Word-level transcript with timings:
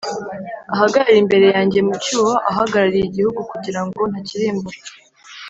ahagarare 0.73 1.17
imbere 1.23 1.45
yanjye 1.55 1.79
mu 1.87 1.95
cyuho 2.03 2.33
ahagarariye 2.51 3.05
igihugu 3.07 3.39
kugira 3.51 3.81
ngo 3.85 4.01
ntakirimbura, 4.11 4.79